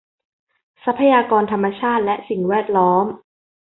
[0.83, 3.05] ทรัพยากรธรรมชาติและสิ่งแวดล้อม